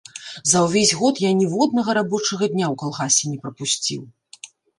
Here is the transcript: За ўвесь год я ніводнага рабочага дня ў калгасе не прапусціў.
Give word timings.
За 0.51 0.61
ўвесь 0.65 0.93
год 1.01 1.21
я 1.25 1.31
ніводнага 1.41 1.95
рабочага 1.99 2.43
дня 2.55 2.65
ў 2.73 2.75
калгасе 2.85 3.23
не 3.37 3.39
прапусціў. 3.45 4.01